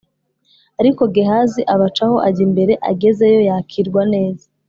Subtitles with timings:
[0.81, 4.45] Ariko Gehazi abacaho ajya imbere agezeyo yakirwa neza